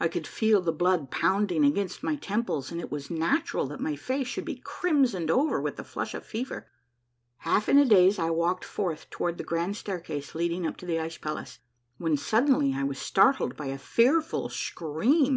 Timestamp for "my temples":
2.02-2.72